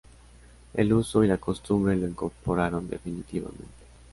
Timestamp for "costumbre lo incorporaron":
1.37-2.89